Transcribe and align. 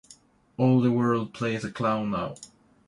All 0.57 0.81
the 0.81 0.91
world 0.91 1.31
plays 1.31 1.63
a 1.63 1.71
clown 1.71 2.09
now. 2.09 2.33